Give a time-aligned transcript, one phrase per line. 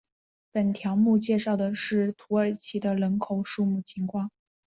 [0.51, 4.31] 本条目介绍的是土耳其的人口数目情况。